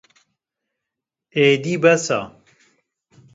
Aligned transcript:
êdî 1.47 1.75
bes 1.83 2.05
e 2.19 2.21